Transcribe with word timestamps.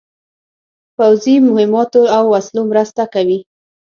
پوځي 0.95 1.35
مهماتو 1.47 2.01
او 2.17 2.23
وسلو 2.33 2.61
مرسته 2.71 3.03
کوي. 3.13 3.39